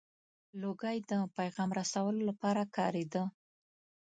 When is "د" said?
1.09-1.11